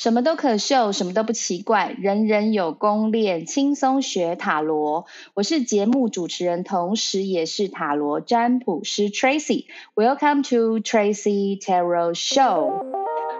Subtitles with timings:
[0.00, 5.04] 什么都可秀，什么都不奇怪，人人有功练，轻松学塔罗。
[5.34, 9.66] 我是节目主持人，同时也是塔罗占卜师 Tracy。
[9.94, 12.82] Welcome to Tracy Tarot Show。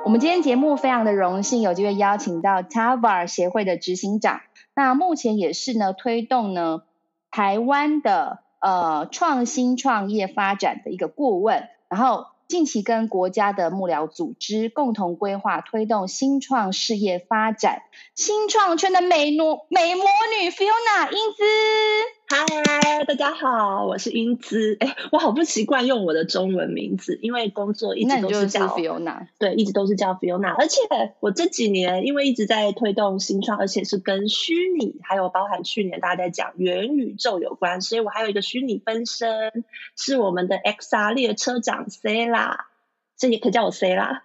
[0.05, 4.43] 我们今天节目非常的荣幸，有机会邀请到 Tavar 协会的执行长，
[4.75, 6.83] 那目前也是呢推动呢
[7.31, 12.27] 台湾的呃创新创业发展的一个顾问，然后。
[12.51, 17.83] 近期跟国家的幕僚组织共同规划推动新创事业发展，
[18.17, 22.20] 新创圈的美魔美魔女 Fiona 英姿。
[22.33, 24.77] 嗨，大家好，我是英姿。
[24.79, 29.27] 哎，我好不习惯用我的中文名字，因为工作一直都是叫 Fiona。
[29.41, 30.55] 对，一直都是叫 Fiona。
[30.55, 30.81] 而且
[31.19, 39.65] 我这几年因为一直在推动新创，而且是跟虚拟还有包含去年大家在讲元宇宙有关，所以我还有一个虚拟分身，
[39.97, 42.59] 是我们的 XR 列车长 Sela，
[43.19, 44.21] 这也可以叫我 Sela。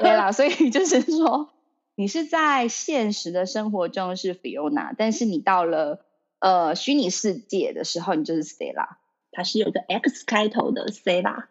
[0.00, 1.50] 对啦，所以就是说，
[1.94, 6.06] 你是在现实的生活中是 Fiona，但是你到了。
[6.40, 8.96] 呃，虚拟世界的时候，你就是 Sela，
[9.30, 11.44] 它是有个 X 开头的 Sela。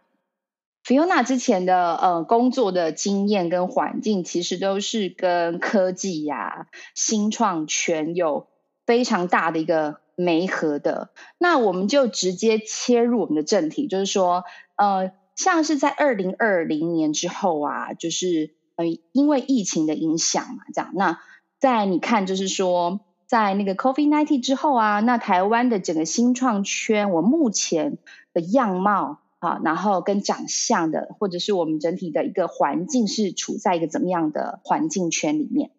[0.84, 8.48] Fiona 之前的呃工作的经验跟环境，其实都是跟科技呀、新创圈有
[8.88, 11.12] 非常大的一个媒合的。
[11.38, 14.44] 那我们就直接切入我们的正题，就是说，
[14.76, 20.92] 呃，像是在二零二零年之后啊，就是呃因为疫情的影响嘛，这样。
[20.96, 21.20] 那
[21.60, 23.02] 在你看，就是说。
[23.30, 28.00] 在那个 COVID-19 之后啊，那台湾的整个新创圈，我目前
[28.34, 35.70] 的样貌啊，然后跟长相的，或者是我们整体的一个环境，是处在一个怎么样的环境圈里面？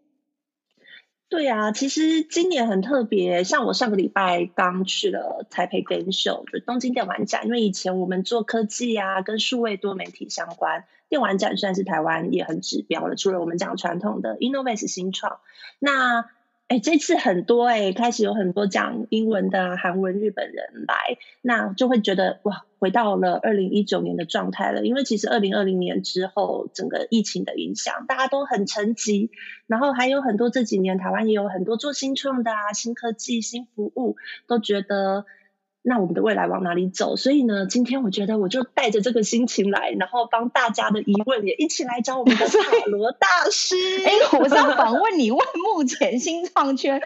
[1.29, 13.17] 对啊，其实今年很特别，像我上个礼拜刚去了台北 Game Show，就东京电玩展，因为以前我们做科技啊，跟数位多媒体相关，电玩展算是台湾也很指标了。
[13.17, 15.41] 除了我们讲传统的 Innovate 新创，
[15.81, 16.27] 那
[16.71, 24.87] 哎，这次很多哎，开始有很多讲英文的韩文日本人来，那就会觉得哇，回到了二零一九年的状态了。
[24.87, 29.31] 因为其实二零二零年之后，整个疫情的影响，大家都很沉寂，
[29.67, 34.15] 然后还有很多这几年台湾也有很多做新创的啊，新科技、新服务，
[34.47, 35.27] 都觉得。
[35.83, 37.17] 那我们的未来往哪里走？
[37.17, 43.77] 所以呢，今天我觉得我就带着这个心情来，然后帮大家的疑问也一起来找我们的塔罗大师。
[44.05, 45.41] 哎，我是要访问你，问
[45.75, 47.01] 目前新创圈，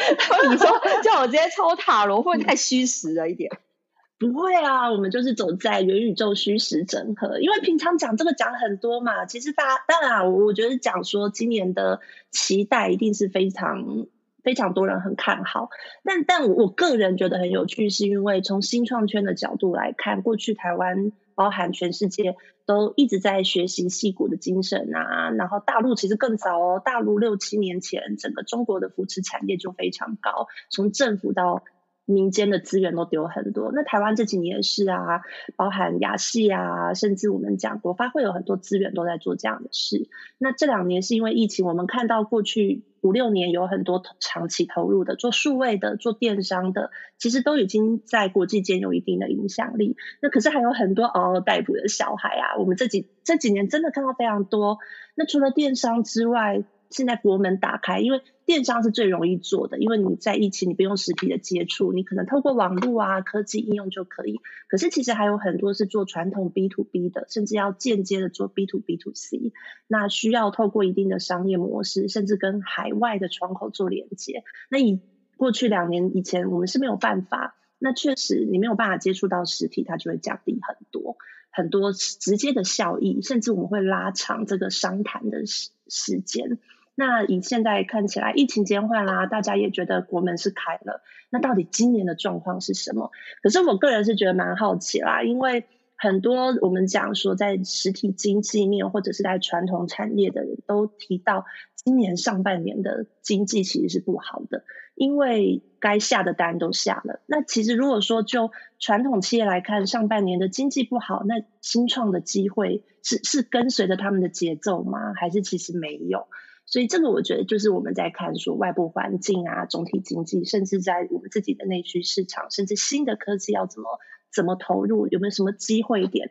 [0.50, 0.66] 你说
[1.04, 3.48] 叫我直接抽塔罗，会不会太虚实了一点？
[4.18, 7.38] 不会啊，我们就是走在元宇宙虚实整合。
[7.38, 12.00] 因为平常讲这个讲很多嘛，其实大当然，我我觉得讲说今年的
[12.32, 14.06] 期待一定是非常。
[14.44, 15.70] 非常多人很看好，
[16.04, 31.64] 但但我个人觉得很有趣，是因为从新创圈的角度来看，过去台湾包含全世界都一直在学习戏骨的精神啊，然后大陆其实更早哦，大陆六七年前整个中国的扶持产业就非常高，从政府到
[32.06, 35.22] 民间的资源都丢很多，那台湾这几年是啊，
[35.56, 40.08] 包含亚细啊，甚至我们讲国发会有很多资源都在做这样的事。
[40.38, 49.96] 那这两年是因为疫情，我们看到过去五六年有很多长期投入的做数位的、做电商的，其实都已经在国际间有一定的影响力。
[50.20, 54.78] 那可是还有很多嗷嗷待哺的小孩啊，我们这几这几年真的看到非常多。
[55.14, 64.40] 那除了电商之外，现在国门打开，因为电商是最容易做的，因为你在疫情你不用实体的接触，你可能透过网络啊科技应用就可以。
[64.68, 69.52] 可是其实还有很多是做传统 B to B 的，甚至要间接的做 B to B to C，
[69.88, 74.44] 那需要透过一定的商业模式，甚至跟海外的窗口做连接。
[74.70, 75.00] 那以
[75.36, 81.16] 过去两年以前我们是没有办法，那确实你没有办法接触到实体，它就会降低很多
[81.50, 86.58] 很多直接的效益，甚至我们会拉长这个商谈的时时间。
[86.94, 91.02] 那以现在看起来，疫情减缓啦，大家也觉得国门是开了。
[91.30, 93.10] 那到底今年的状况是什么？
[93.42, 95.64] 可是我个人是觉得蛮好奇啦，因为
[95.96, 104.64] 很多我们讲说在实体经济面或者是在传统产业的人都提到，今年上半年的经济其实是不好的，
[104.94, 107.20] 因为该下的单都下了。
[107.26, 115.12] 那其实如果说就传统企业来看，上半年的经济不好，那新创的机会是是跟随着他们的节奏吗？
[115.14, 116.28] 还是其实没有？
[116.66, 124.00] 所以这个我觉得就是我们在看说外部环境啊，总体经济，甚至在我们自己的内需市场，甚至新的科技要怎么
[124.32, 126.30] 怎么投入，有没有什么机会点？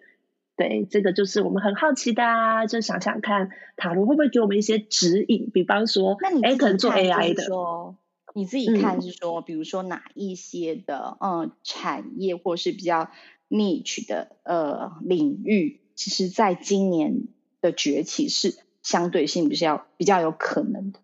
[0.55, 7.95] 对，这个就是我们很好奇的啊，就想想看塔罗会不会给我们一些指引，比方说，那你哎可能做 AI 的，说
[8.33, 13.11] 你自己看是说，比如说哪一些的嗯产业或是比较
[13.49, 17.27] niche 的呃领域，其实在今年
[17.61, 18.55] 的崛起是。
[18.83, 20.99] 相对性比较比较有可能的。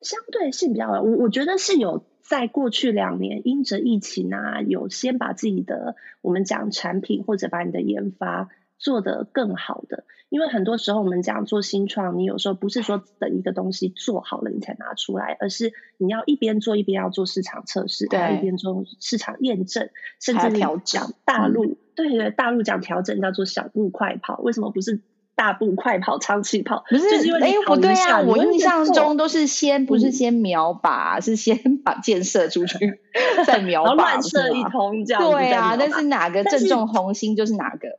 [0.00, 10.04] 相对性比较，我我觉得是有在过去两年因着疫情啊，有先把自己的我们讲产品或者把你的研发做得更好的。
[10.30, 19.88] 因为很多时候我们讲做新创，你有时候不是说等一个东西做好了你才拿出来，而是你要一边做一边要做市场测试，对，一边做市场验证，
[20.20, 25.02] 甚至调讲大陆，嗯、对对，大陆讲调整叫做小步快跑，为什么不是？
[25.36, 27.10] 大步快跑，长气跑，不是？
[27.10, 28.20] 就是因为哎，不对啊！
[28.20, 33.00] 我印象中都是先不是先瞄靶，嗯、 是先把箭射出去，
[33.46, 35.22] 再瞄靶，乱射一通这样。
[35.22, 37.98] 对啊，但是哪个正中红心就是哪个。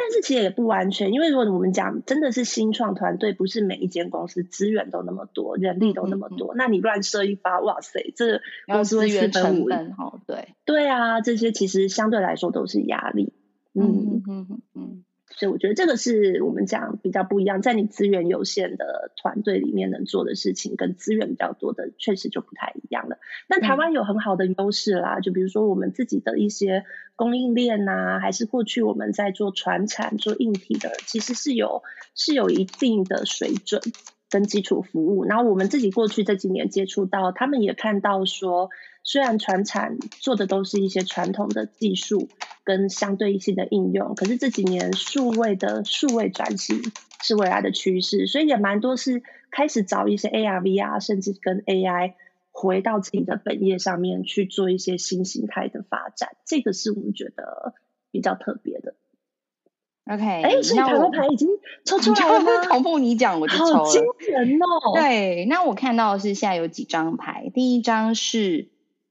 [0.00, 9.76] 但是其实也不完全，因为如果我们讲真的是新创团队，不是每一间公司资源都那么多，人力都那么多，嗯、那你乱射一发，哇塞，这公司会四分五裂。
[10.24, 13.32] 对对啊，这些其实相对来说都是压力。
[13.74, 15.04] 嗯嗯嗯嗯。
[15.38, 23.18] 嗯所以我觉得这个是我们讲比较不一样，在你资源有限的团队里面能做的事情，跟资源比较多的确实就不太一样了。
[23.48, 31.84] 但台湾有很好的优势啦，就比如说我们自己的一些供应链呐、啊，还是过去我们在做传产、做硬体的，其实是有
[32.16, 33.80] 是有一定的水准
[34.30, 35.24] 跟基础服务。
[35.24, 38.70] 然后我们自己过去这几年接触到，他们也看到说。
[39.10, 42.28] 虽然传产做的都是一些传统的技术
[42.62, 46.82] 跟相对性的应用，可是这几年数位的数位转型
[47.22, 52.16] 是未来的趋势，所以也蛮多是开始找一些 AR、VR，甚至跟 AI
[52.50, 57.72] 回到自己的本业上面去做一些新形态的发展，这个是我们觉得
[58.10, 58.94] 比较特别的。
[60.04, 61.48] OK，哎，所以塔罗牌已经
[61.86, 62.50] 抽出来了 吗？
[62.68, 63.74] 同步你讲，我就抽了。
[63.78, 64.92] 好惊人哦！
[64.94, 68.68] 对，那我看到的是现在有几张牌，第一张是。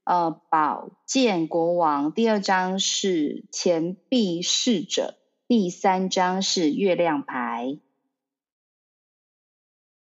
[0.07, 5.15] 呃，宝剑国王，第二张是钱币侍者，
[5.50, 7.77] 第三张是月亮牌。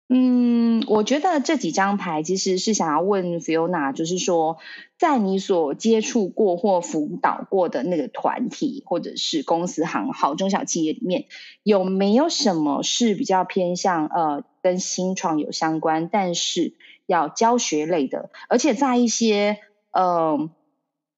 [0.08, 4.58] 嗯，我觉得这几张牌其实是想要问 Fiona，就是说，
[5.00, 11.26] 在你所接触过或辅导过的那个团体或者是公司行号中小企业里面，
[11.64, 16.76] 有没有什么是比较偏向呃跟新创有相关，但是
[17.08, 19.58] 要教学类的，而且在一些。
[19.96, 20.50] 呃，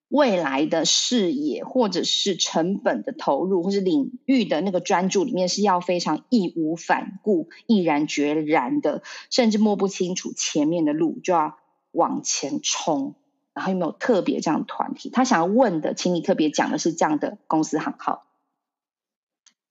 [0.07, 9.01] 未来的视野，或者是成本的投入，或是领域的那个专注里面，是要非常义无反顾、毅然决然的，
[9.31, 11.57] 甚至摸不清楚前面的路就要
[11.91, 13.15] 往前冲。
[13.55, 15.09] 然后有没有特别这样的团体？
[15.09, 18.27] 他想要问的，请你特别讲的是这样的公司行号。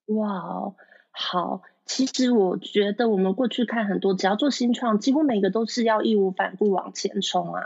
[0.06, 0.74] 哇，
[1.12, 1.62] 好。
[1.86, 7.62] 其实我觉得我们过去看很多，只要做新创，几乎每个都是要义无反顾往前冲啊。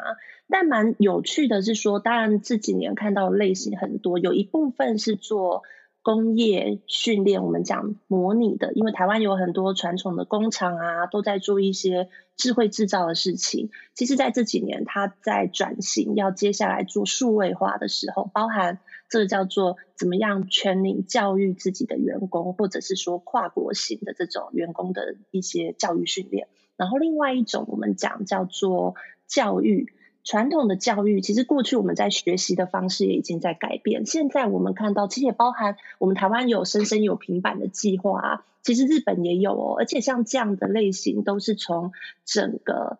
[0.46, 5.62] 但蛮有趣的是说，当然这几年看到的类型很多，有一部分是做
[6.02, 13.70] 工业训练，我们讲模拟的，因为台湾有很多传统的工厂啊，都在做一些智慧制造的事情。
[13.94, 18.81] 其实在这几年，它在转型，要接下来做数位化的时候，包含。
[19.10, 26.46] 这个叫做怎么样 training 教育自己的员工，或者是说跨国型的这种员工的一些教育训练。
[26.76, 28.94] 然后另外一种我们讲叫做
[29.26, 29.92] 教育，
[30.24, 34.06] 传统的教育其实过去我们在学习的方式也已经在改变。
[34.06, 41.93] 现在我们看到，其实也包含我们台湾有生生有平板的计划啊，其实日本也有哦，而且像这样的类型都是从
[42.24, 42.98] 整个。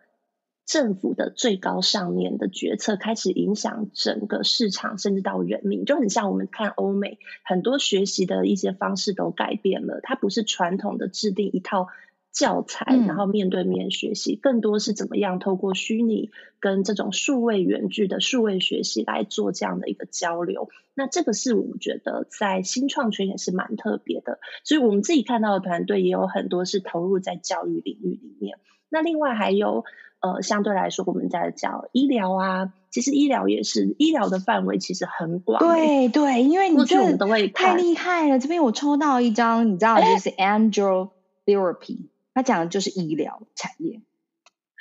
[0.71, 9.99] 政府的最高上面的决策开始影响整个市场，甚至到人民，就很像我们看欧美很多学习的一些方式都改变了。
[10.05, 11.89] 它不是传统的制定一套
[12.31, 20.69] 教材，然后面对面学习，更多是怎么样透过虚拟跟这种数位远距的数位学习来做这样的一个交流。
[20.95, 28.61] 那这个是我们觉得在新创圈也是蛮特别的，所以我们自己看到的团队也有很多是投入在教育领域里面。
[28.89, 29.85] 那另外还有。
[30.21, 35.59] 呃，相对来说，我们在讲医疗啊，其实医疗也是医疗的范围其实很广。
[35.61, 37.17] 对对，因为你这
[37.55, 38.39] 太厉害了。
[38.39, 41.09] 这边我抽到一张，你知道，就是 Angel
[41.47, 44.03] Therapy，它讲的就是医疗产业。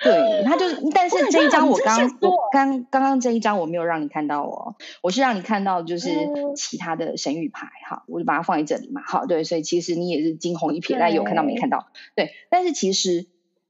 [0.03, 6.09] 对，它就是，但是这一张我刚我刚刚刚这一张我没有让你看到哦，我是让你看到就是
[6.57, 9.01] 其他的神谕牌哈，我就把它放在这里嘛。
[9.05, 11.87] 好，对，所以其实你也是惊鸿一瞥，但有看到没看到？
[12.13, 13.27] 对，但是其实。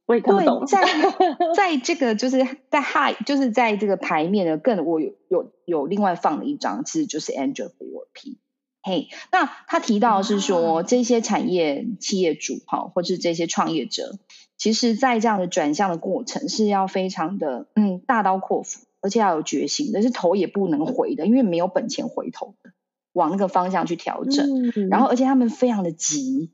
[0.09, 0.65] 我也看不懂。
[0.65, 0.81] 在
[1.55, 2.39] 在这个就是
[2.71, 8.37] 在 high 就是在这个牌面的更我有有有另外放了一张，其实就是 Angel Therapy。
[8.81, 14.17] 嘿，那他提到是说这些产业企业主哈，或是这些创业者，
[14.57, 22.71] 其实在这样的转向的过程是要非常的嗯大刀阔斧，而且要有决心，但是头也不能回的，因为没有本钱回头的，
[23.13, 24.71] 往那个方向去调整。
[24.73, 26.49] 嗯、然后而且他们非常的急，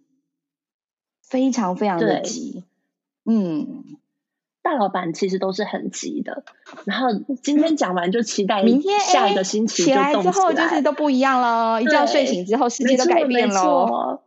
[1.24, 2.66] 非常非常的急。
[3.26, 3.84] 嗯，
[4.62, 6.44] 大老板其实都是很急的，
[6.86, 7.08] 然后
[7.42, 14.22] 今天讲完就期待明天下一个星期就动起来，之后就是都不一样了，一觉睡醒之后世界都改变了。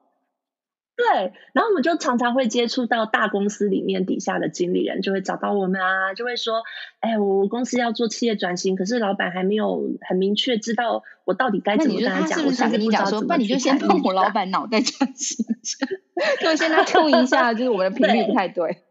[0.97, 6.64] 对，然后我们就常常会接触到大公司里面底下的经理人，就会找到我们啊，就会说
[6.99, 15.47] ：“哎，我公司要做企业转型，可是老板还没有很明确知道我到底该怎么跟他讲。”是不是跟你讲说，那你就先碰我老板脑袋转型
[16.43, 18.83] 就先来碰一下，就是我们的频率不太对。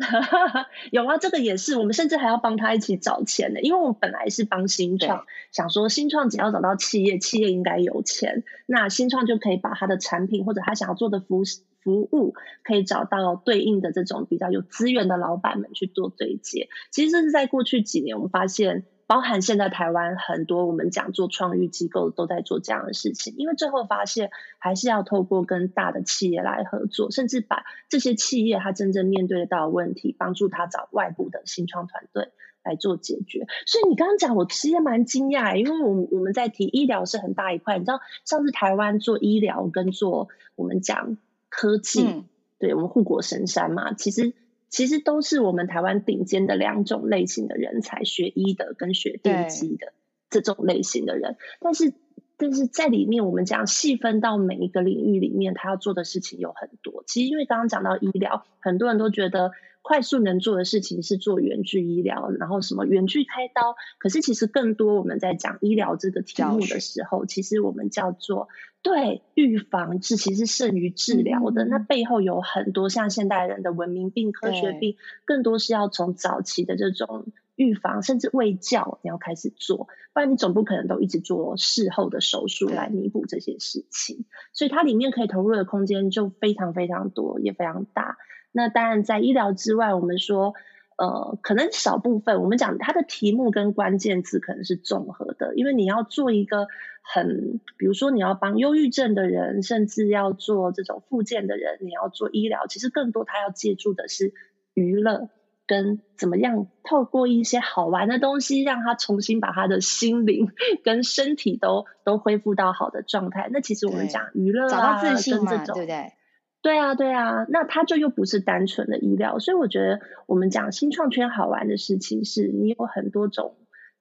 [0.90, 11.42] 有啊，这个也是，我们甚至还要帮他一起找钱的，因为我们本来是帮新创，想说新创只要找到企业，企业应该有钱，那新创就可以把他的产品或者他想要做的服
[11.82, 16.68] 服务，可以找到对应的这种比较有资源的老板们去做对接。
[16.90, 18.84] 其实这是在过去几年，我们发现。
[19.10, 32.28] 包含现在台湾很多我们讲做创育机构都在做这样的事情，因为最后发现还是要透过跟大的企业来合作，甚至把这些企业他真正面对得到的问题，帮助他找外部的新创团队
[32.62, 33.48] 来做解决。
[33.66, 41.16] 所以你刚刚讲，我其实也蛮惊讶，因为我我们在提医疗是很大一块，你知道上次台湾做医疗跟做我们讲
[41.48, 42.24] 科技，嗯、
[42.60, 44.34] 对我们护国神山嘛，其实。
[44.70, 49.92] 其实都是我们台湾顶尖的两种类型的人才，学医的跟学电机的
[50.30, 51.36] 这种类型的人。
[51.60, 51.92] 但是，
[52.40, 57.04] 但是在里面，我们讲细分到每一个领域里面，他要做的事情有很多。
[57.06, 59.52] 其实，因为刚刚讲到医疗，很多人都觉得。
[59.82, 63.76] 快速能做的事情是做远距医疗，然后什么远距开刀。
[63.98, 68.50] 可是其实更多我们在讲医疗这个题目的时候，其实我们叫做
[68.82, 71.64] 对预防是其实胜于治疗的。
[71.64, 71.68] 嗯。
[71.70, 77.24] 那背后有很多像现代人的文明病、科学病，更多是要从早期的这种
[77.60, 84.24] 预防，甚至卫教你要开始做，不然你总不可能都一直做事后的手术来弥补这些事情。
[84.54, 88.16] 所以它里面可以投入的空间就非常非常多，也非常大。
[88.50, 90.54] 那当然，在医疗之外，我们说，
[90.96, 96.66] 呃，可能少部分，我们讲它的题目跟关键字可能是综合的，因为你要做一个
[97.02, 104.32] 很，比如说你要帮忧郁症的人，甚至要做这种复健的人，你要做医疗，其实更多他要借助的是
[104.72, 105.28] 娱乐
[105.70, 110.48] 跟怎么样透过一些好玩的东西，让他重新把他的心灵
[110.82, 113.48] 跟身体都都恢复到好的状态。
[113.52, 116.12] 那其实我们讲娱乐啊，找到自信种对不对？
[116.60, 123.54] 对啊，对啊，那它就又不是单纯的医疗，所以我觉得我们讲新创圈好玩的事情是，你有很多种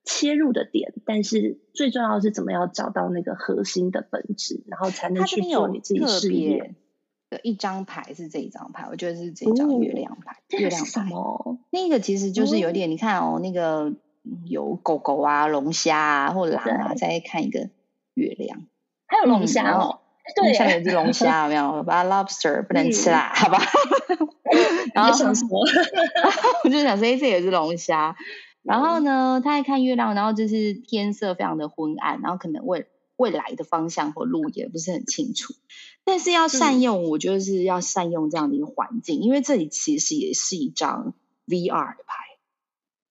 [0.03, 6.73] 切入的点，但是最重要的是怎么样找到那个核心的本质，然后才能去做你自己事业。
[7.29, 10.33] 的一张牌是这一张牌，我觉得是这张月亮牌。
[10.33, 13.93] 哦、月亮牌哦，那个其实就是有点，嗯、你看哦，那个
[14.45, 17.69] 有狗狗啊、龙虾啊或狼啊，在看一个
[18.13, 18.65] 月亮，
[19.07, 19.99] 还有龙虾哦。
[20.01, 20.05] 嗯
[20.35, 21.81] 对，下面有只龙虾，有没有？
[21.81, 23.57] 把它 lobster 不能吃啦，好吧？
[24.93, 25.59] 然后想什么？
[26.63, 28.15] 我就想说，哎，这也是龙虾。
[28.61, 35.55] 然后呢，他在看月亮，然后就是天色非常的昏暗，然后可能未未来的方向或路也不是很清楚。
[36.09, 41.13] 但是要善用，我觉得是要善用这样的一个环境，因为这里其实也是一张
[41.45, 42.15] VR 的牌。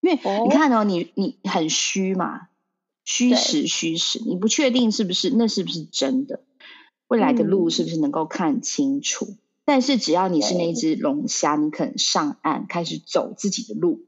[0.00, 2.48] 因为你看哦，你你很虚嘛，
[3.04, 6.42] 虚实虚实，你不确定是不是那是不是真的。
[7.06, 9.26] 未来的路是不是能够看清楚？
[9.26, 14.00] 嗯、但是只要你是那只龙虾，你肯上岸开始走自己的路，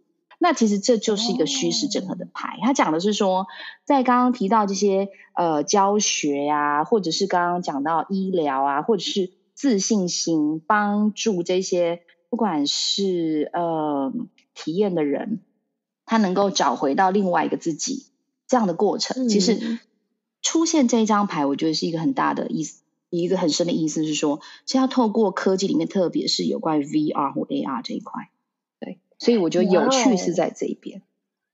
[0.43, 2.59] 那其实这就是一个虚实整合的牌。
[2.63, 3.47] 他讲的是说，
[3.85, 14.13] 在刚刚提到这些呃教学呀、啊，或者是刚刚讲到医疗啊，或者是自信心，帮助这些不管是呃
[14.55, 15.41] 体验的人，
[16.07, 18.07] 他能够找回到另外一个自己
[18.49, 19.27] 这样的过程。
[19.27, 19.79] 嗯、其实
[20.41, 22.81] 出现这一张牌，我觉得是一个很大的意思。
[23.11, 28.40] 一个很深的意思是说，是要透过科技里面，特别是有关于 VR 或 AR 这一块，对，
[29.21, 31.03] 所以我觉得有趣是在这一边。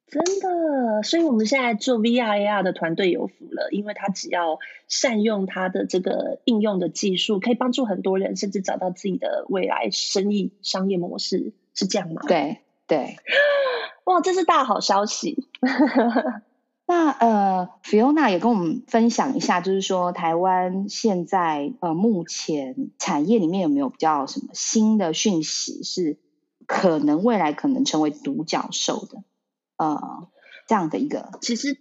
[0.08, 12.22] 真的，所以我们现在做 VR AR 的团队有福了，因为他只要善用他的这个应用的技术，可以帮助很多人，甚至找到自己的未来生意商业模式，是这样吗？
[12.28, 13.16] 对对，
[14.04, 15.48] 哇，这是大好消息。
[16.86, 26.16] 那呃，Fiona 也跟我们分享一下，就是说台湾现在呃目前产业里面有没有比较什么新的讯息，是
[26.66, 29.22] 可能未来可能成为独角兽的
[29.76, 30.28] 呃
[30.66, 31.78] 这样的一个其实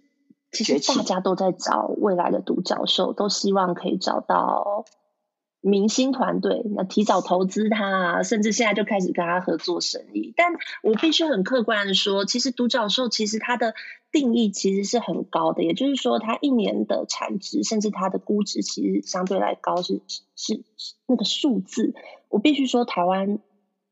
[0.52, 4.84] 其实大家都在找未来的独角兽，都希望可以找到
[5.60, 10.32] 明星团队，那提早投资他，甚至现在就开始跟他合作生意。
[10.36, 10.52] 但
[10.82, 13.74] 我必须很客观的说，其实独角兽其实它的。
[14.12, 20.00] 定义其实是很高的，也就是说，它一年的产值，甚至它的估值，其实相对来高是
[20.36, 21.94] 是是那个数字。
[22.30, 23.40] 我必须说，台湾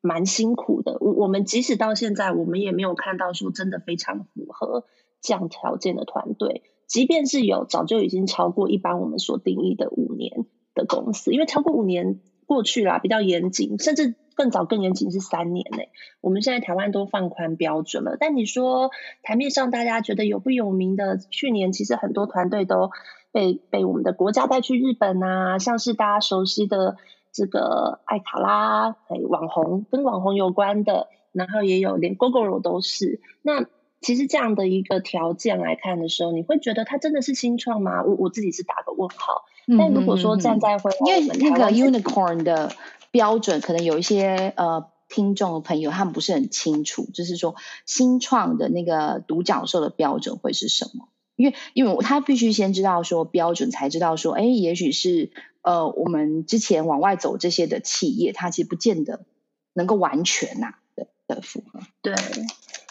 [0.04, 0.98] 蛮辛苦的。
[1.00, 4.84] 我我们即使到现在，我们也没有看到说真的非常符合
[5.22, 6.62] 这样条件的团队。
[6.86, 10.44] 即便是有，早就已经超过一般我们所定义的五年
[10.74, 15.78] 的公司，因为超过五年过去了，比较严谨，甚至更早更严谨是三年呢。
[16.20, 18.90] 我们现在台湾都放宽标准了，但你说
[19.22, 21.16] 台面上大家觉得有不有名的？
[21.16, 22.90] 去年其实很多团队都
[23.32, 26.96] 被被我们的国家带去日本啊，像是大家熟悉的
[27.34, 33.66] 这个爱卡拉，哎，网红跟网红有关的，然后也有连 Google 都是那。
[34.00, 38.02] 其实这样的一个条件来看的时候，你会觉得它真的是新创吗？
[38.02, 39.46] 我我自己是打个问号。
[39.78, 42.70] 但如果说站在回来，因为那个 unicorn 的
[43.10, 47.54] 标准，可能有一些呃听众朋友他们不是很清楚，就是说
[47.86, 51.08] 新创的那个独角兽的标准会是什么？
[51.36, 55.30] 因为因为他必须先知道说标准，才知道说，哎，也许是
[55.62, 59.24] 呃我们之前往外走这些的企业，它其实不见得
[59.72, 61.80] 能够完全呐、啊、的的符合。
[62.02, 62.14] 对。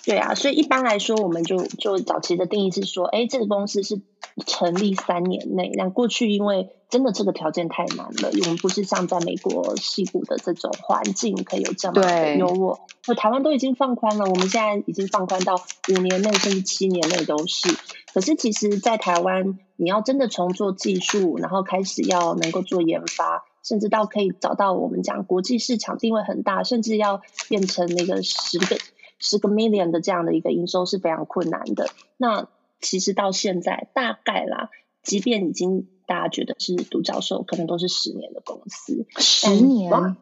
[0.06, 4.02] 对啊，所以一般来说，我们就就早期的定义是说，哎，这个公司是
[4.46, 5.72] 成立三年内。
[5.76, 12.80] 那过去因为真的这个条件太难了，我们不是像在美国西部的这种环境可以有这么的优渥。
[13.08, 15.56] 那台湾都已经放宽了，我们现在已经放宽到
[15.88, 17.70] 五年内甚至七年内都是。
[18.14, 28.76] 可是其实，在台湾，你要真的从做技术，然后开始要能够做研发，甚至到可以找到我们讲国际市场定位很大，甚至要变成那个十个。
[29.24, 31.90] 十个 million 的这样的一个营收是非常困难的。
[32.18, 32.50] 那
[32.82, 34.70] 其实到现在大概啦，
[35.02, 39.08] 即便已经大家觉得是独角兽，可能都是十年的公司。
[39.18, 40.18] 十年。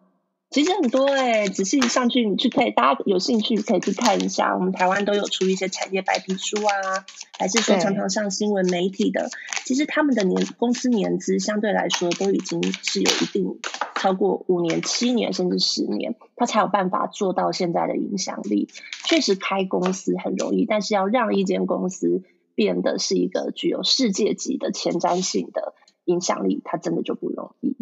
[0.51, 4.53] 其实很多哎、欸，仔细上去你去可以，大家有兴趣可以去看一下。
[4.53, 7.05] 我们台湾都有出一些产业白皮书啊，
[7.39, 9.29] 还是说常常上新闻媒体的。
[9.63, 13.59] 其实他们的年公司年资相对来说都已经是有一定
[14.01, 18.67] 超过五年、七年甚至十年，他才有办法做到现在的影响力。
[19.05, 22.23] 确实开公司很容易，但是要让一间公司
[22.55, 27.75] 变得是一个具有世界级的前瞻性的影响力，它真的就不容易。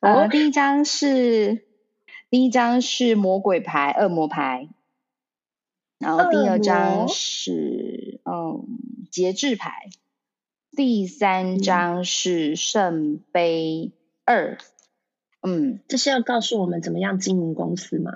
[0.00, 1.64] 呃，第一张是。
[2.28, 4.68] 第一张是魔鬼牌、恶魔牌，
[6.00, 8.66] 然后第二张是嗯
[9.12, 9.70] 节制牌，
[10.72, 13.92] 第三张是圣杯
[14.24, 14.58] 二。
[14.58, 14.58] 嗯，
[15.46, 18.12] 嗯这是要告诉我们怎么样经营公司吗？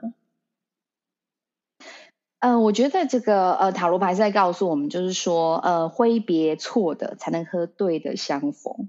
[2.40, 8.88] 嗯、我觉得这个呃塔罗牌是在告诉我们，就是说呃挥别错的，才能和对的相逢。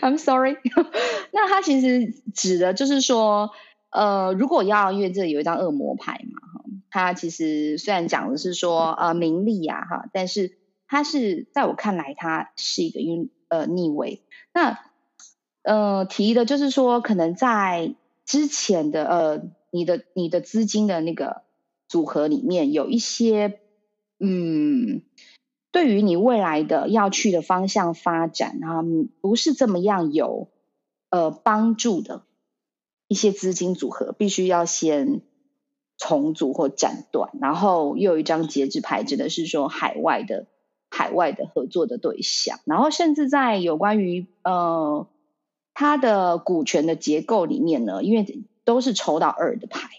[0.00, 0.56] I'm sorry。
[1.32, 3.50] 那它其实指的就是说，
[3.90, 10.56] 呃，如果要，因为这里有一张恶魔牌嘛，哈，它其实虽然讲的是说，呃，名利呀，哈，但是
[10.86, 14.22] 它是在我看来，它是一个因呃逆位。
[14.54, 14.78] 那
[15.66, 21.42] 呃提的就是说，可能在之前的呃你的你的资金的那个
[21.88, 23.60] 组合里面，有一些
[24.18, 25.02] 嗯。
[25.72, 28.80] 对于你未来的要去的方向发展啊，
[29.20, 30.48] 不是这么样有
[31.10, 32.22] 呃帮助的
[33.08, 35.20] 一些资金组合，必须要先
[35.98, 37.30] 重组或斩断。
[37.42, 40.46] 然后又有一张节制牌，指的是说海外的
[40.88, 42.58] 海外的合作的对象。
[42.64, 45.06] 然后甚至在有关于呃
[45.78, 49.90] 它的股权的结构里面呢，因为都是抽到二的牌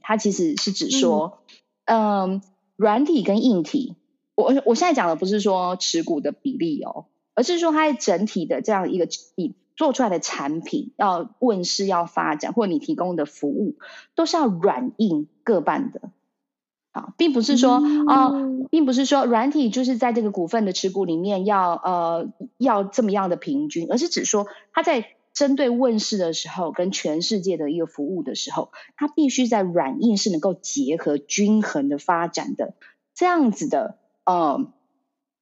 [0.00, 1.40] 它其实是指说，
[1.84, 2.40] 嗯、呃，
[2.76, 3.96] 软体跟硬体。
[4.34, 13.76] 我我现在讲的不是说持股的比例哦，而是说它整体的这样一个你做出来的产品要问世要发展，或者你提供的服务
[14.14, 16.00] 都是要软硬各半的，
[16.92, 32.74] 啊，并不是说、嗯、呃，并不是说软体就是在这个股份的持股里面要呃要这么样的平均，而是指说它在针对问世的时候跟全世界的一个服务的时候，它必须在软硬是能够结合均衡的发展的
[33.14, 33.98] 这样子的。
[34.28, 34.72] 呃，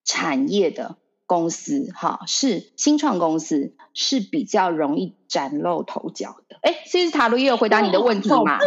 [0.04, 6.58] 产业的公司哈，是新创公司是比较容易崭露头角的。
[6.60, 8.58] 哎，其实塔罗也有回答你的问题嘛？
[8.58, 8.60] 哦、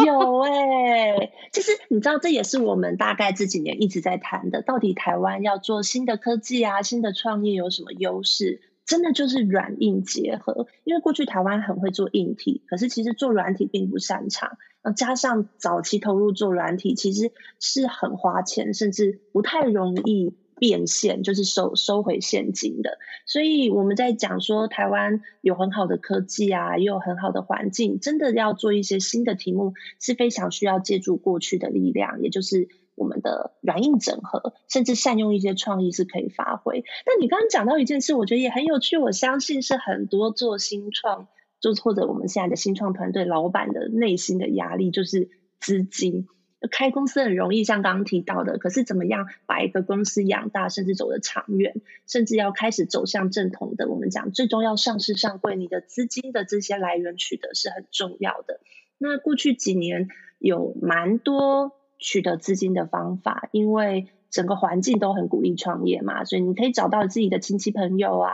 [0.02, 8.62] 有哎，其实你知道，这也是我们大概这几年一直在谈的，到底台湾要做新的科技啊，新的创业有什么优势？
[8.88, 14.56] 真的就是软硬结合，因为过去台湾很会做硬体，可是其实做软体并不擅长。
[14.96, 22.96] 加上早期投入做软体，其实是很花钱，甚至不太容易变现，就是收收回现金的。
[23.26, 32.68] 所以我们在讲说台湾有很好的科技啊，也有很好的环境，真的要做一些新的题目，是非常需要借助过去的力量，也就是。
[32.98, 36.84] 我们的软硬整合，甚至善用一些创意是可以发挥。
[37.06, 38.98] 但你刚刚讲到一件事，我觉得也很有趣。
[38.98, 41.28] 我相信是很多做新创
[41.60, 46.26] 就是或者我们现在的新创团队老板的内心的压力，就是资金。
[46.72, 58.58] 开公司很容易，像刚刚提到的，可是怎么样把一个公司养大，甚至走得长远，甚至要开始走向正统的，我们讲最终要上市上柜，你的资金的这些来源取得是很重要的。
[58.98, 60.08] 那过去几年
[60.40, 68.30] 有蛮多取得资金的方法，因为整个环境都很鼓励创业嘛，所以你可以找到自己的亲戚朋友啊，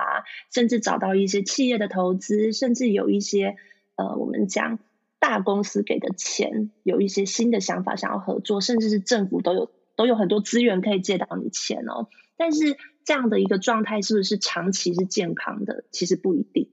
[0.53, 3.57] 甚至找到一些企业的投资，甚至有一些
[3.97, 4.79] 呃，我们讲。
[5.21, 12.09] 大公司给的钱，有一些新的想法想要合作，甚至是政府都有都有很多资源可以借到你钱哦。
[12.37, 15.85] 但是这样的一个状态是不是长期是健康的？
[15.91, 16.69] 其实不一定。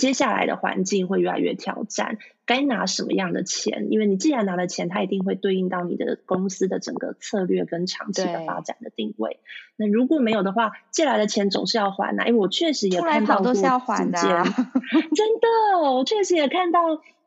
[0.00, 3.88] 接下来的环境会越来越挑战，该拿什么样的钱？
[3.90, 9.40] 因为你既然拿了钱，它一定会对应到你的公司的整个策略跟长期的发展的定位。
[9.76, 12.26] 那如果没有的话，借来的钱总是要还的啊。
[12.28, 14.42] 因为我确实也看到过，都是要还的啊。
[15.14, 16.80] 真的，我确实也看到。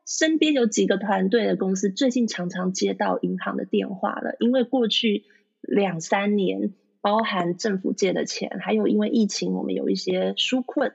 [0.06, 5.24] 身边有几个团队的公司，最近常常接到银行的电话了，因为过去
[5.62, 10.92] 两三年，包含政府借的钱，还有因为疫情，我们有一些纾困，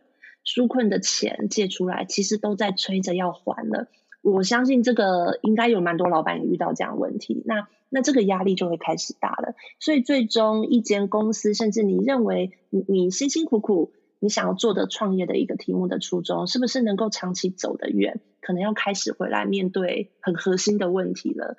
[0.55, 3.87] 纾困的钱借出来，其实都在催着要还了。
[4.21, 9.53] 我相信这个应该有蛮多老板遇到这样问题，那那这个压力就会开始大了。
[9.79, 13.93] 所以最终一间公司，甚至你认为你你辛辛苦苦。
[14.21, 18.19] 你想要做的创业的一个题目的初衷，是不是能够长期走得远？
[18.41, 21.55] 可能要开始回来面对很核心的问题了。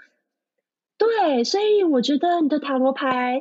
[0.99, 3.41] 对，所以我觉得你的塔罗牌。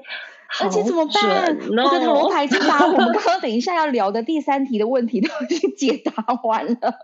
[0.62, 1.58] 而且怎么办？
[1.70, 6.12] 我的塔罗牌就把我们刚刚等一下要聊的第三题的问题都已经解答
[6.44, 6.96] 完了。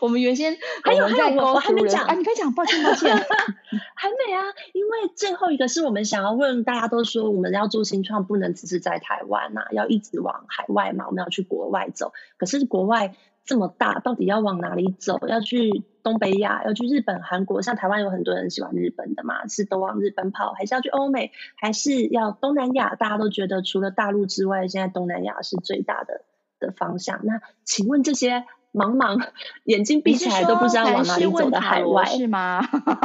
[0.00, 3.14] 我们原先还 有还有我我还没讲啊，你可以讲，抱歉抱歉，
[3.94, 4.42] 还没啊。
[4.72, 12.12] 因为最后一个是我们想要问，大家都说我们要做新创，不能只是在台湾呐、啊，要一直往海外嘛，我们要去国外走。
[12.38, 13.14] 可是国外。
[13.44, 15.18] 这么大，到底要往哪里走？
[15.28, 22.94] 要去东北亚，要去日本、韩国，像台湾有很多人喜欢日本的嘛，是都往日本跑，还是要去欧美，还是要东南亚？
[22.94, 26.24] 大家都觉得除了大陆之外，现在东南亚是最大的
[26.58, 27.20] 的方向。
[27.24, 28.44] 那请问这些？
[28.74, 29.24] 茫茫
[29.64, 32.60] 眼睛闭起来都不知道往哪里走的海外是，是吗？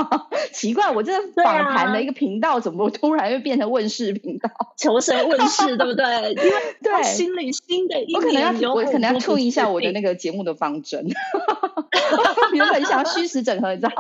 [0.52, 4.50] 奇怪，我这 访谈的一个频道怎么突然又变成问世频道？
[4.76, 6.34] 求神问世，对不对？
[6.34, 11.08] 因为对心里新的我可能要我可能要注意一下我的那个节目的方针。
[12.54, 13.92] 原本想要虚实整合，你知道，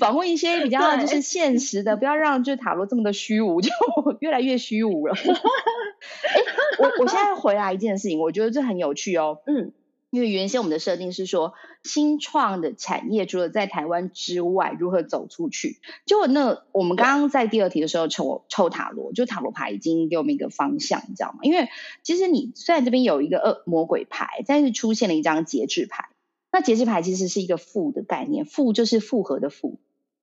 [0.00, 3.70] 访问一些比较就是现实的，不要让就是塔罗这么的虚无，就
[4.18, 5.14] 越来越虚无了。
[5.14, 6.44] 哎、欸，
[6.78, 9.38] 我我现在回来一件事情，我觉得这很有趣哦。
[9.46, 9.70] 嗯。
[10.16, 11.52] 因为原先我们的设定是说，
[11.82, 15.78] 新创的产业除了在台湾之外，如何走出去？
[16.06, 21.40] 就那我们刚刚在第二题的时候抽抽塔罗，就塔罗牌已经给我们一个方向，你知道吗？
[21.42, 21.68] 因为
[22.02, 26.08] 其实你虽然这边有一个恶魔鬼牌，但是出现了一张节制牌。
[26.50, 29.78] 那节制牌其实是一个复的概念，复就是复合的复。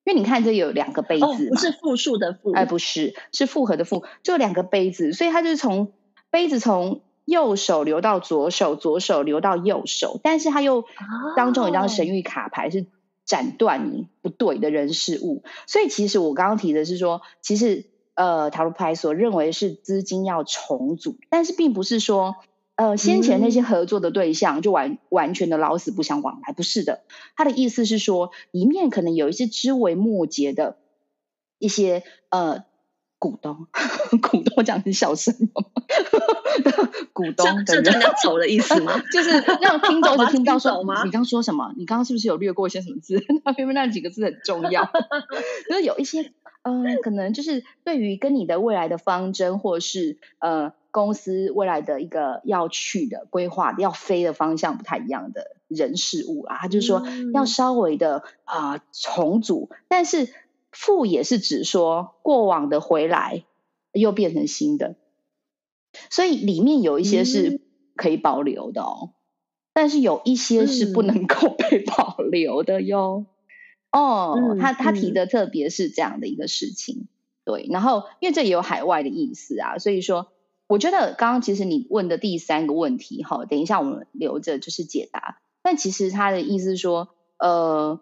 [0.05, 5.93] 因为你看这有两个杯子，哦，不是复数的复，哎，不是，是复合的复，就两个杯子，所以它就是从
[6.31, 7.02] 杯子从。
[7.25, 10.85] 右手流到左手，左手流到右手，但是他又
[11.37, 12.85] 当中有一张神谕卡牌是
[13.25, 22.35] 斩断你不对的人事物，所以其实我刚刚提的是说，其实呃塔罗牌所认为是资金要重组，但是并不是说
[22.75, 27.03] 呃先前那些合作的对象就完完全的老死不相往来，不是的，
[27.35, 30.77] 他的意思是说里面可能有一些枝微末节的
[31.57, 32.65] 一些呃。
[33.23, 33.67] 股东，
[34.21, 35.63] 股东讲很小声吗？
[37.13, 39.01] 股东的这人家走的意思吗？
[39.13, 39.29] 就是
[39.61, 41.05] 让听众就听到说 吗？
[41.05, 41.73] 你刚说什么？
[41.77, 43.23] 你刚刚是不是有略过一些什么字？
[43.45, 44.83] 那偏偏那几个字很重要，
[45.69, 46.33] 就是有一些
[46.63, 60.27] 嗯、呃，可能就是对于跟你的未来的方针，或是呃公司未来的一个要去的规划、要飞的方向不太一样的人事物啊，他就是说要稍微的啊、呃、重组，但是。
[60.73, 63.43] 复也是指说过往的回来
[63.91, 64.95] 又变成新的，
[66.09, 67.61] 所以里面有一些是
[67.95, 69.13] 可以保留的哦，嗯、
[69.73, 73.27] 但是有一些是不能够被保留的哟。
[73.91, 77.07] 嗯、哦，他他提的特别是这样的一个事情，嗯、
[77.45, 77.67] 对。
[77.69, 80.31] 然后因为这也有海外的意思啊，所以说
[80.65, 85.39] 我觉得刚刚其实你问的第三个问题哈，等一下我们留着就是解答。
[85.61, 88.01] 但其实他的意思是说，呃。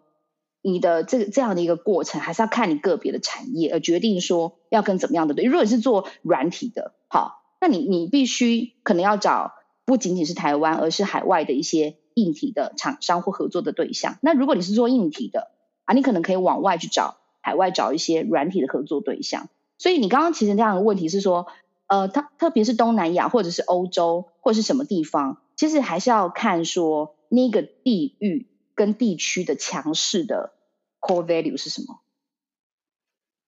[0.62, 5.46] 你的这个这样的一个过程，还是要看你个别的产业而决定说要跟怎么样的对。
[5.46, 9.54] 如果你是做软体的，好，那你你必须可能要找
[9.86, 14.18] 不仅仅是台湾，而是海外的一些硬体的厂商或合作的对象。
[14.22, 15.52] 那如果你是做硬体的
[15.86, 19.50] 啊，你可能可以往外去找海外找一些软体的合作对象。
[19.78, 21.48] 所以你刚刚其实这样的问题是说，
[21.88, 28.48] 呃，它特别是东南亚或者是欧洲或者是什么地方，其实还是要看说那个地域。
[28.76, 30.54] 跟地区的强势的
[31.00, 32.00] core value 是什么？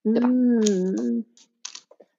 [0.04, 0.28] 对吧？
[0.28, 1.24] 嗯，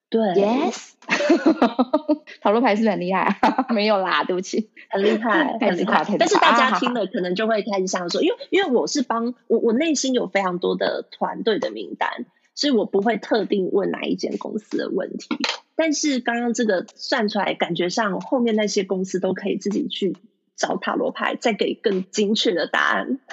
[0.10, 0.94] 对，yes，
[2.41, 3.39] 塔罗牌是不是很厉害？
[3.70, 6.04] 没有啦，对不起，很厉害， 很厉害。
[6.18, 15.38] 但是大家听了可能就会开始想说，因为因为我是帮我我内心有非常多的团队的名单，所以我不会特定问哪一间公司的问题。
[15.76, 20.15] 但是刚刚这个算出来，感觉上后面那些公司都可以自己去
[20.56, 23.20] 找塔罗牌，再给更精确的答案。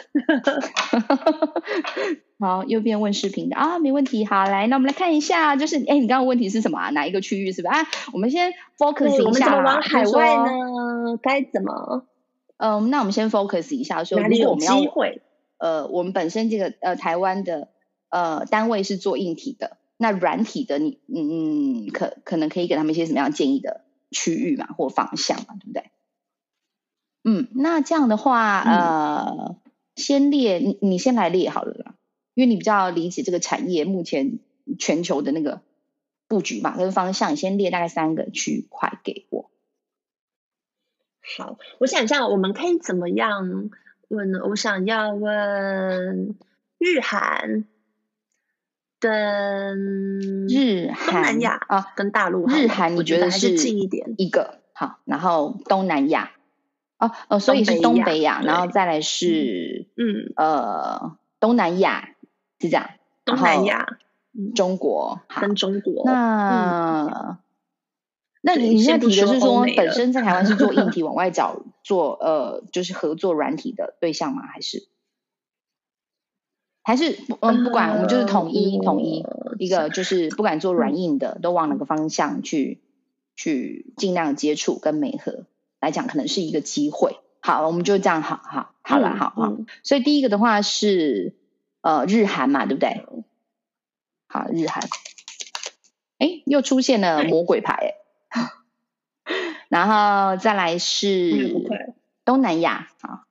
[2.40, 4.24] 好，右边问视频的啊，没问题。
[4.24, 6.90] 好，来，那我们来看一下，就是，哎，你刚刚问题是什么啊？
[6.90, 7.86] 哪一个区域是吧啊？
[8.12, 9.24] 我们先 focus 一下。
[9.24, 11.16] 我们怎么往海外呢？
[11.22, 12.06] 该怎么？
[12.56, 15.22] 嗯，那我们先 focus 一下，说哪里有机会？
[15.58, 17.68] 呃，我们本身这个呃台湾的
[18.08, 25.84] 呃单位是做硬体的，那软体的你嗯嗯可可能可以给他们一些什么样建议的区域嘛，或方向嘛，对不对？
[27.24, 29.56] 嗯，那这样的话，呃，嗯、
[29.96, 31.94] 先列你你先来列好了啦。
[32.34, 34.38] 因为你比较理解这个产业目前
[34.78, 35.60] 全球的那个
[36.28, 39.50] 布局嘛，跟方向，你先列大概三个区块给我。
[41.36, 43.70] 好，我想一下，我们可以怎么样
[44.08, 44.40] 问呢？
[44.48, 46.34] 我想要问
[46.78, 47.66] 日韩
[48.98, 56.32] 跟日韩东南亚啊，跟大陆日韩，你觉得是近一点一个好，然后东南亚
[57.06, 62.10] 哦哦，所以是东北亚，然后再来是嗯呃东南亚。
[62.60, 62.90] 是这样，
[63.24, 63.98] 东南亚、
[64.54, 66.04] 中国跟中国。
[66.06, 67.38] 那、嗯、
[68.40, 74.46] 那你现在提的是说，本身在台湾是做硬体， 往外找做呃，就是合作软体的对象吗？
[74.46, 74.86] 还是
[76.84, 79.26] 还是嗯，不管我们就是统一、呃、统一
[79.58, 82.80] 一个，就是不管做软硬的，都往哪个方向去
[83.34, 85.46] 去尽量接触跟美合
[85.82, 87.20] 来讲，可能是一个机会。
[87.40, 89.66] 好，我们就这样，好好好了，好好、嗯。
[89.82, 91.36] 所以第一个的话是。
[91.82, 93.04] 呃，日韩嘛，对不对？
[94.28, 94.88] 好，日韩，
[96.18, 97.96] 哎，又出现了魔鬼牌，
[98.30, 98.52] 哎，
[99.68, 101.52] 然后再来是
[102.24, 103.24] 东南亚，好，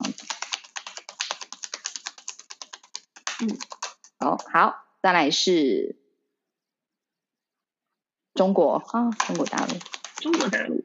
[3.39, 3.57] 嗯，
[4.19, 5.95] 哦，好，再来是
[8.33, 9.75] 中国啊，中国大陆，
[10.17, 10.83] 中国大陆，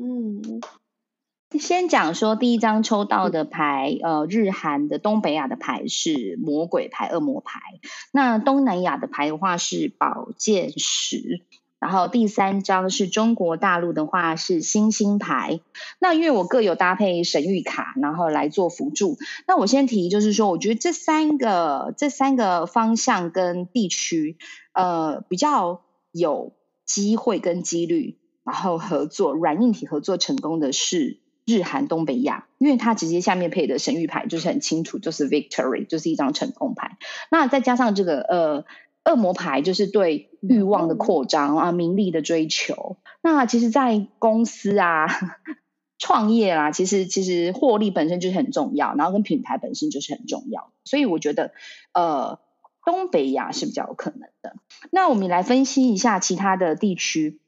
[0.00, 0.60] 嗯。
[1.58, 7.60] 先讲说第一张抽到的牌，呃，日韩的东北亚的牌是魔鬼牌、恶魔牌。
[8.12, 11.40] 那东南亚的牌的话是宝剑十，
[11.78, 15.60] 然后第三张是中国大陆的话是星星牌。
[15.98, 19.16] 那因为我各有搭配神谕卡，然后来做辅助。
[19.46, 24.36] 那我先提就是说，我觉得这三个这三个方向跟地区，
[24.74, 25.80] 呃，比较
[26.12, 26.52] 有
[26.84, 31.18] 机会跟几率，然后合作软硬体合作成功的是。
[31.50, 36.98] 日韩东北亚，因为它直接下面配的神谕牌就是很清楚，就是 victory，就是一张成功牌。
[37.30, 38.66] 那再加上这个呃
[39.10, 42.98] 恶魔牌，就是对欲望的扩张啊、名利的追求。
[43.22, 45.06] 那其实，在公司啊、
[45.98, 50.70] 创业啊，其实其实获利本身就是很重要，然后跟品牌本身就是很重要。
[50.84, 51.52] 所以我觉得
[51.94, 52.40] 呃
[52.84, 54.56] 东北亚是比较有可能的。
[54.90, 57.40] 那我们来分析一下其他的地区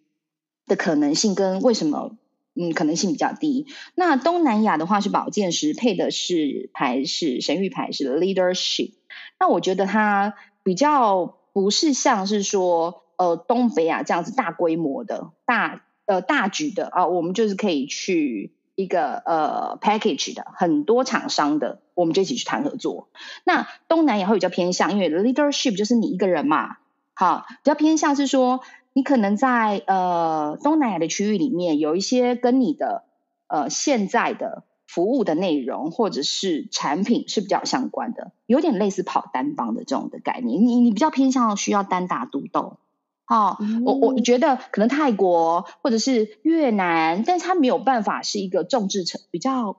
[0.67, 2.17] 的可能性跟为什么。
[2.57, 3.69] 嗯，可能性比较低。
[3.95, 8.91] 那东南亚的话是宝剑十，配的是牌是神諭牌是 leadership。
[9.39, 23.09] 那我觉得它比较不是像是说呃东北亚这样子大规模的大呃大局的啊，我们就是可以去一个呃 package 的很多厂商的，我们就一起去谈合作。
[23.45, 26.79] 那东南亚会比较偏向，因为 leadership 就是你一个人嘛，
[27.15, 28.61] 好，比较偏向是说。
[28.93, 33.05] 你可能在呃东南亚的区域里面有一些跟你的
[33.47, 40.65] 呃现在的服务的内容或者是产品是比较相关的，有点类似跑单帮的这种的概念。
[40.65, 42.79] 你你比较偏向需要单打独斗，
[43.25, 49.77] 好、哦嗯，我我觉得可能泰国或者是越南，但是它没有办法是一个众志成比较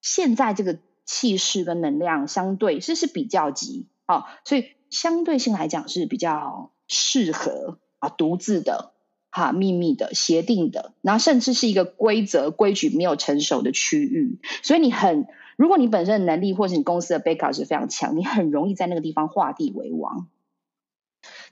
[0.00, 7.78] 现在这个气势跟能量相对是是比较急啊、哦，所以相对性来讲是比较适合。
[8.02, 8.90] 啊，独自的，
[9.30, 20.26] 哈，秘密的，协定的，然后甚至是一个规则规矩没有成熟的区域，所以你很，如果你本身的能力或是你公司的 backup 是非常强，你很容易在那个地方画地为王。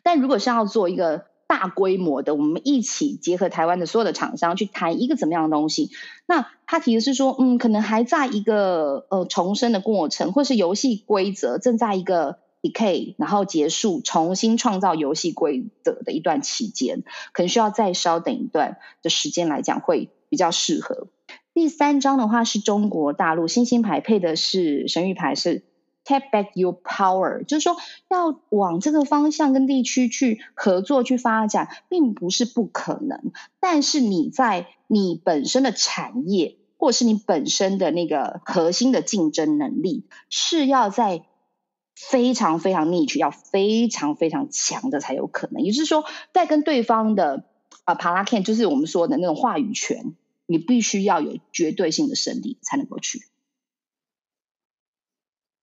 [0.02, 5.92] 但如果是要做一个大规模的，我们一起结合台湾的所有的厂商去谈一个怎么样的东西，
[6.26, 12.38] 那他提的是说，嗯，可能还在一个呃重生的过程，或是游戏规则正在一个。
[12.62, 21.08] decay，然后结束，重新创造游戏规则的一段期间，可能需要再稍等一段的时间来讲会比较适合。
[21.52, 25.64] 第三张的话是中国大陆星星牌配的是神谕牌是
[26.02, 27.76] Take back your power，就是说
[28.08, 33.32] 要往这个方向跟地区去合作去发展，并不是不可能。
[33.60, 41.22] 但是你在你本身的产业，或是你本身的那个核心的竞争能力，是要在
[42.08, 45.62] 非常非常 niche，要非常非常强的才有可能。
[45.62, 47.44] 也就是说，在跟对方的
[47.84, 50.14] 啊 Palakan，就是我们说的那种话语权。
[50.46, 53.22] 你必须要有绝对性的胜利才能够去。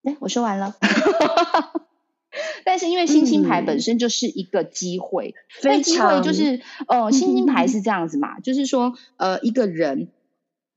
[0.03, 0.77] 哎，我说完了。
[2.63, 10.07] 但是因为星星牌本身就是一个机会，非、嗯、机会就是呃，星星牌是这样子嘛，嗯、就是说呃，一个人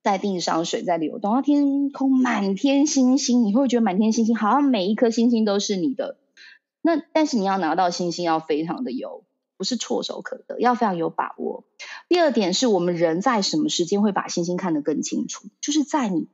[0.03, 6.17] 在地上，水在流动，天空满天星星，你会觉得满天星星好像每一颗星星都是你的。
[6.83, 9.25] 那但是你要拿到星星，要非常的有。
[9.57, 11.65] 不是唾手可得，要非常有把握。
[12.09, 15.49] 第二点是我们人在什么时间会把星星看得更清楚？
[15.61, 16.29] 就是在你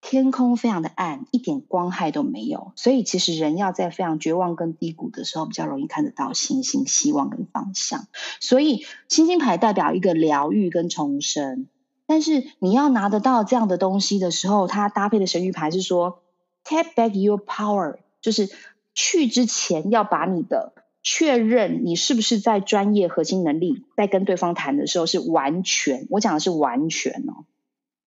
[0.00, 2.72] 天空非常的暗，一点光害都没有。
[2.74, 8.08] 所以其实人要在非常绝望跟低谷的时候，比较容易看得到星星、希望跟方向。
[8.40, 11.68] 所以星星牌代表一个疗愈跟重生。
[12.06, 16.22] 但是你要拿得到这样的东西的时候，它搭配的神谕牌是说
[16.64, 18.50] ：“Take back your power”，就是
[18.94, 20.72] 去之前要把你的。
[21.06, 27.44] 确认你是不是在专业核心能力，在跟对方谈的时候是完全，我讲的是完全哦，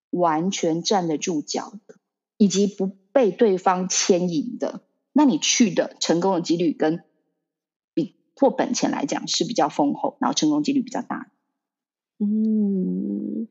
[0.10, 1.94] 完全站得住脚的，
[2.38, 4.82] 以及不被对方牵引的，
[5.14, 7.04] 那你去的成功的几率跟
[7.94, 11.30] 比破本钱来讲是比较丰厚，然后成功几率比较大。
[12.18, 13.48] 嗯，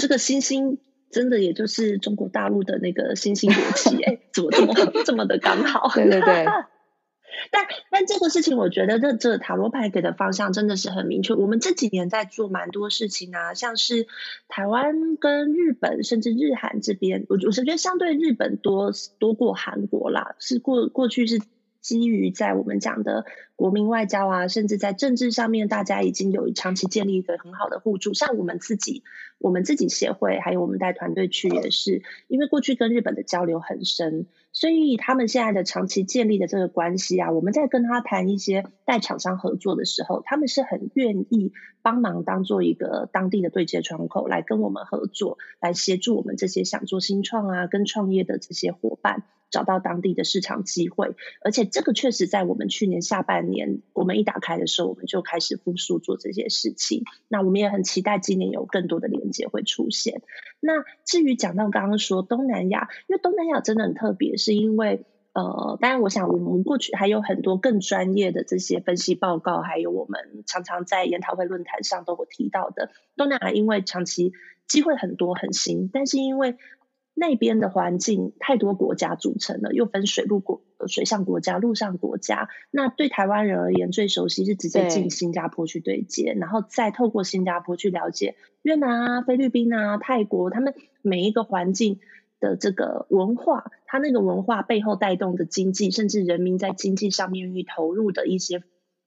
[0.00, 0.78] 这个星星
[1.10, 5.90] 真的也就是中国大陆的那个星星国旗， 哎，怎么这么这么的刚好？
[5.94, 6.46] 对对对。
[7.52, 11.34] 但但这个事情，我觉得这这塔罗牌给的方向真的是很明确。
[11.34, 14.06] 我们这几年在做蛮多事情啊，像是
[14.48, 21.40] 台湾跟日本，甚至日韩这边，我我是觉得相对日本多多过韩国啦，是过过去是。
[21.80, 23.24] 基于在我们讲的
[23.56, 28.14] 国民外交啊，甚至在政治上面，大家已经有长期建立一个很好的互助。
[28.14, 29.02] 像我们自己，
[29.38, 49.24] 我们自己协会，还有我们带团队去也是，因为过去跟日本的交流很深，所以他们现在的长期建立的这个关系啊，我们在跟他谈一些带厂商合作的时候，他们是很愿意帮忙当做一个当地的对接窗口来跟我们合作，来协助我们这些想做新创啊、跟创业的这些伙伴。
[49.50, 57.04] 找到当地的市场机会，而且这个确实在我们去年下半年，我们一打开的时候，我们就开始复苏做这些事情。
[57.28, 60.22] 那我们也很期待今年有更多的连接会出现。
[60.60, 74.32] 那至于讲到刚刚说东南亚，因为东南亚真的很特别，是因为呃，当然我想我们过去还有很多更专业的这些分析报告，还有我们常常在研讨会论坛上都会提到的东南亚，因为长期
[74.66, 76.56] 机会很多很新，但是因为
[77.20, 82.48] 那边的环境太多国家组成了，又分水陆国、水上国家、陆上国家。
[82.70, 92.00] 那对台湾人而言，最熟悉是直接进新加坡去对接，然后再透过新加坡去了解越南啊、菲律宾啊、泰国，他们每一个环境
[92.40, 98.62] 的这个文化，它那个文化背后带动的经济，甚至人民在经济上面愿意投入的一些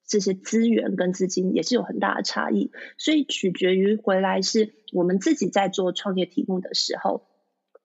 [0.06, 2.70] 这些资源跟资金，也是有很大的差异。
[3.00, 7.24] 所以取决于回来是我们自己在做创业题目的时候。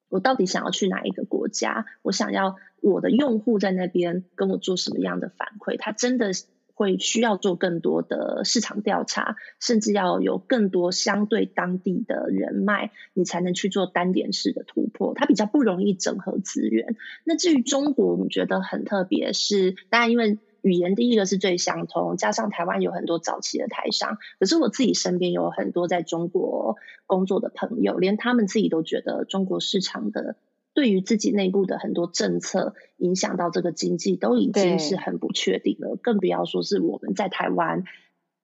[0.08, 1.86] 我到底想要去哪一个国家？
[2.02, 5.76] 我想要我的用户在那边跟我做什么样的反馈？
[5.78, 6.32] 他真的
[6.74, 15.12] 会需要做更多的市场调查，甚至要有更多相对当地的人脉，你才能去做单点式的突破。
[15.14, 16.96] 它比较不容易整合资源。
[17.24, 20.38] 那至于中国，我们觉得很特别，是当然因为。
[20.62, 30.36] 语言第一个是最相通，加上台湾有很多早期的台商，可是我自己身边有很多在中国工作的朋友，连他们自己都觉得中国市场的
[30.74, 37.84] 对于自己内部的很多政策影响到这个经济都已经是很不确定了，更不要说是我们在台湾。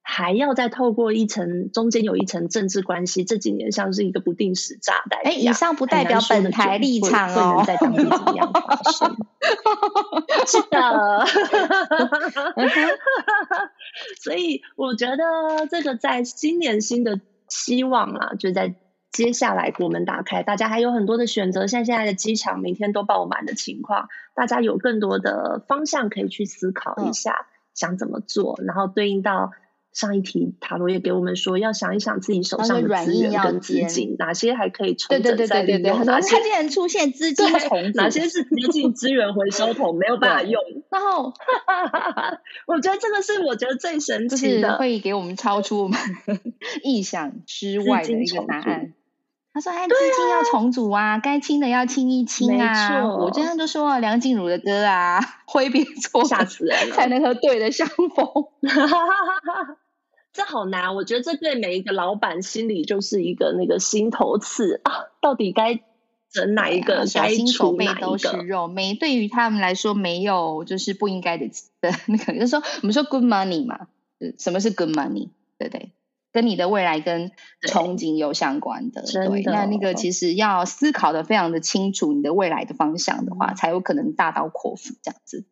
[0.06, 5.22] 还要再透过一层，中间有一层政治关系，这几年像是一个不定时炸弹。
[5.24, 7.34] 哎，以上不代表本台立场哦。
[7.34, 9.16] 会能在当地怎么样发生？
[10.46, 11.24] 是的。
[14.20, 18.74] 所以我觉得这个在今年新的希望啊，就在
[19.10, 21.66] 接下来国门打开，大家还有很多的选择。
[21.66, 29.52] 像现在的机场每天都爆满的情况，大家有更多的方向可以去思考一下，嗯、想怎么做，然后对应到。
[29.94, 40.60] 上一题塔罗也给我们说，要想一想自己手上的资源跟资金，哪些还可以重整再利用，哪些竟然出现资金重，哪些是接近资源回收桶没有办法用。
[40.90, 41.32] 然后，
[42.66, 45.98] 我觉得这个是我觉得最神奇的，会给我们超出我们
[46.82, 48.92] 意想之外的一个答案。
[49.52, 58.26] 他说：“哎，资金要重组啊，该清的要清一清啊。”没，我这样就说梁静茹的歌啊，挥别错，吓死人了，才能和对的相逢。
[60.34, 65.80] 这好难，我觉得这对每一个老板心里就是一个那个心头刺啊，到底该
[66.30, 67.02] 整哪一个？
[67.02, 71.48] 啊、小心储备都是肉，没对于他们来说没有就是不应该的
[71.80, 73.86] 的 那个，就是说我们说 good money 嘛，
[74.36, 75.30] 什么是 good money？
[75.56, 75.92] 对不对？
[76.32, 77.30] 跟你的未来跟
[77.62, 85.44] 憧憬有相关的，对，对，那那个其实要思考的非常的清楚，你的未来的方向的话，嗯、才有可能大刀阔斧这样子。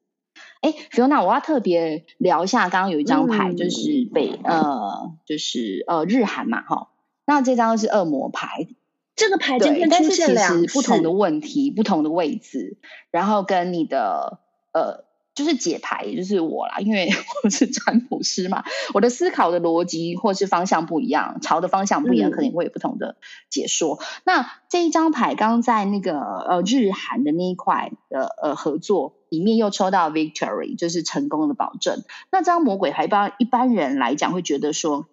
[0.63, 6.89] 哎，Fiona，我要特别聊一下，刚刚有一张牌，就是北、嗯、呃，就是呃日韩嘛，哈。
[7.27, 8.67] 那这张是恶魔牌，
[9.15, 12.79] 这个牌今天出现两次，但是其实不同的问题，不同的位置，
[13.11, 14.41] 然后跟你的
[14.73, 15.05] 呃。
[15.35, 17.09] 就是解牌，也就是我啦，因为
[17.43, 23.17] 我是占卜师嘛，我的思考的逻辑或是方向不一样，朝的方向不一样，可能会有不同的
[23.49, 23.95] 解说。
[23.95, 32.05] 嗯、那这一张牌刚在那个呃日韩的那一块的呃合作里面又抽到 Victory，就是成功的保证。
[32.31, 35.07] 那这张魔鬼牌，一般一般人来讲会觉得说，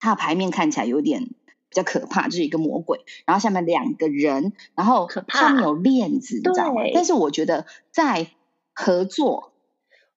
[0.00, 1.34] 它的牌面看起来有点比
[1.70, 6.82] 较可怕，就是一个魔鬼，然后下面两个人，然后上面有链子，你知道吗？
[6.92, 8.26] 但是我觉得在
[8.74, 9.52] 合作，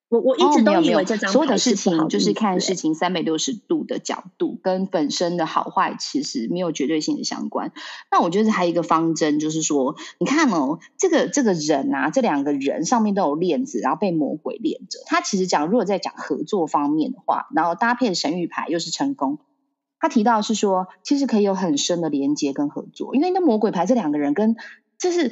[0.10, 7.72] 我我一直都以为这张、哦、所有的事情就是看事情三百六十度的角度，跟本身的好坏其实没有绝对性的相关。
[8.12, 15.00] 那我觉得还有一个方针，就是说，你看哦，这个这个人啊，这两个人上面都有链子，然后被魔鬼链着。
[15.06, 19.38] 他其实讲，如果在讲合作方面的话，然后搭配神谕牌又是成功，
[20.00, 24.56] 他提到是说，其实可以有很深的连接跟合作，因为那魔鬼牌这两个人跟
[24.98, 25.32] 这是。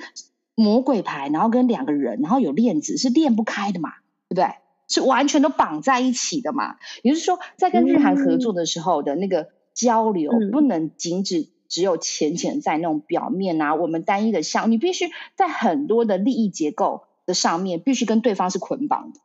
[0.60, 3.92] 魔鬼牌，然后跟两个人，然后有链子，是链不开的嘛，
[4.28, 4.56] 对不对？
[4.88, 6.78] 是完全都绑在一起的嘛。
[7.04, 19.20] 也就是说，在跟日韩合作的时候的那个交流，嗯、不能仅止只有浅浅在那种表面啊，我们单一的项，你必须在很多的利益结构的上面，必须跟对方是捆绑的，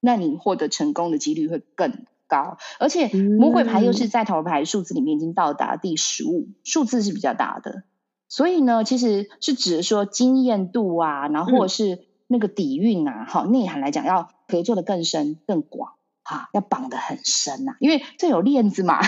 [0.00, 2.58] 那你获得成功的几率会更高。
[2.78, 7.84] 而且魔鬼牌又是在塔罗牌数字里面已经到达第十五，数字是比较大的。
[8.28, 15.92] 所以呢，其实是指说经验度啊，然后或者是那个底蕴啊，好、嗯、内涵来讲，要合作的更深更广，
[16.24, 18.98] 哈，要绑得很深呐、啊，因为这有链子嘛。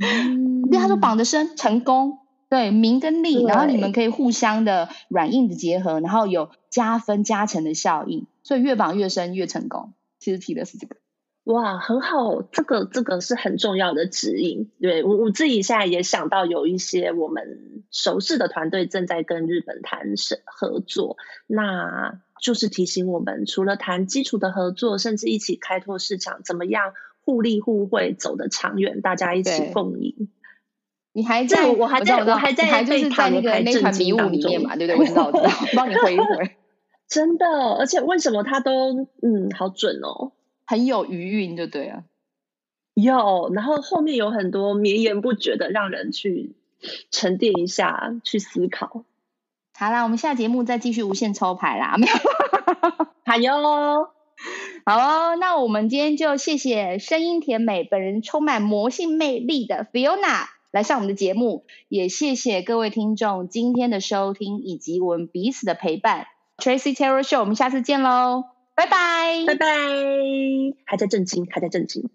[0.00, 2.18] 嗯， 因为他说绑得深，成功，
[2.48, 9.92] 对名跟利，然后你们可以互相的软硬的结合，然后有加分加成的效应，所以越绑越深越成功。
[10.20, 10.96] 其实提的是这个。
[11.44, 14.70] 哇，很好，这个这个是很重要的指引。
[14.80, 20.12] 对，我我自己现在也想到有一些我们熟识的团队正在跟日本谈
[20.44, 21.16] 合作，
[21.46, 30.28] 那就是提醒我们，除了谈基础的合作，甚至一起开拓市场，怎么样互利互惠走得长远，大家一起共赢。
[31.12, 34.96] 你还在，我还在，我还在，还就是在那个那团迷雾里面嘛，对不对？
[35.00, 36.56] 我知道，我知道， 帮你回一回。
[37.08, 37.46] 真的，
[37.78, 40.32] 而且为什么他都嗯好准哦？
[40.66, 42.04] 很有余韵，就对啊。
[42.94, 46.52] 有，然后后面有很多绵延不绝的，让人去
[47.10, 49.04] 沉淀一下，去思考。
[49.78, 52.12] 好啦，我们下节目再继续无限抽牌啦，没有？
[53.24, 54.10] 好哟，
[54.84, 55.36] 好哦。
[55.36, 66.26] 那我们今天就谢谢声音甜美、本人充满魔性魅力的 Fiona 来上我们的节目，也谢谢各位听众今天的收听以及我们彼此的陪伴。
[66.56, 68.46] Tracy Tarot Show，我们下次见喽。
[68.74, 69.66] 拜拜，拜拜，
[70.86, 72.10] 还在震惊，还在震惊。